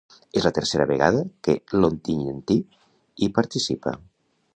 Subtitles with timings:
[0.39, 3.95] És la tercera vegada que l’ontinyentí hi participa.